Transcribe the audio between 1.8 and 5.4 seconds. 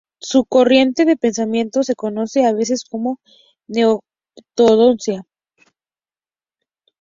se conoce a veces como "neo-ortodoxia".